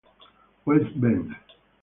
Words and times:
West 0.65 0.97
Bend 0.99 1.29